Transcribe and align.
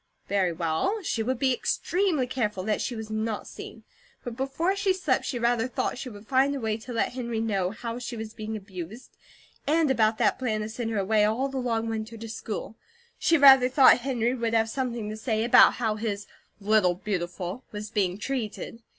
Very 0.27 0.51
well, 0.51 1.03
she 1.03 1.21
would 1.21 1.37
be 1.37 1.53
extremely 1.53 2.25
careful 2.25 2.63
that 2.63 2.81
she 2.81 2.95
was 2.95 3.11
NOT 3.11 3.45
seen; 3.45 3.83
but 4.23 4.35
before 4.35 4.75
she 4.75 4.93
slept 4.93 5.25
she 5.25 5.37
rather 5.37 5.67
thought 5.67 5.99
she 5.99 6.09
would 6.09 6.25
find 6.27 6.55
a 6.55 6.59
way 6.59 6.75
to 6.77 6.91
let 6.91 7.11
Henry 7.13 7.39
know 7.39 7.69
how 7.69 7.99
she 7.99 8.17
was 8.17 8.33
being 8.33 8.57
abused, 8.57 9.15
and 9.67 9.91
about 9.91 10.17
that 10.17 10.39
plan 10.39 10.61
to 10.61 10.69
send 10.69 10.89
her 10.89 10.97
away 10.97 11.23
all 11.23 11.49
the 11.49 11.57
long 11.59 11.87
winter 11.87 12.17
to 12.17 12.29
school. 12.29 12.75
She 13.19 13.37
rather 13.37 13.69
thought 13.69 13.99
Henry 13.99 14.33
would 14.33 14.55
have 14.55 14.71
something 14.71 15.07
to 15.11 15.15
say 15.17 15.43
about 15.43 15.75
how 15.75 15.97
his 15.97 16.25
"Little 16.59 16.95
Beautiful" 16.95 17.63
was 17.71 17.91
being 17.91 18.17
treated. 18.17 18.81